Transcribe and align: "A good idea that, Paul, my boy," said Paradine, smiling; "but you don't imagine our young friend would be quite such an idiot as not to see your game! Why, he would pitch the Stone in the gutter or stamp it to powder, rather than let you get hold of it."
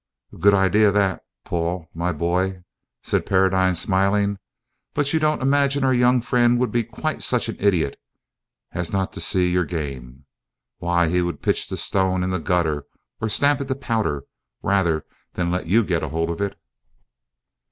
"A 0.33 0.37
good 0.37 0.55
idea 0.55 0.91
that, 0.91 1.21
Paul, 1.45 1.87
my 1.93 2.11
boy," 2.11 2.63
said 3.03 3.23
Paradine, 3.23 3.75
smiling; 3.75 4.39
"but 4.95 5.13
you 5.13 5.19
don't 5.19 5.43
imagine 5.43 5.83
our 5.83 5.93
young 5.93 6.21
friend 6.21 6.57
would 6.59 6.71
be 6.71 6.83
quite 6.83 7.21
such 7.21 7.47
an 7.49 7.55
idiot 7.59 8.01
as 8.71 8.91
not 8.91 9.13
to 9.13 9.21
see 9.21 9.51
your 9.51 9.63
game! 9.63 10.25
Why, 10.79 11.07
he 11.07 11.21
would 11.21 11.43
pitch 11.43 11.67
the 11.69 11.77
Stone 11.77 12.23
in 12.23 12.31
the 12.31 12.39
gutter 12.39 12.87
or 13.21 13.29
stamp 13.29 13.61
it 13.61 13.67
to 13.67 13.75
powder, 13.75 14.23
rather 14.63 15.05
than 15.33 15.51
let 15.51 15.67
you 15.67 15.85
get 15.85 16.01
hold 16.01 16.31
of 16.31 16.41
it." 16.41 16.59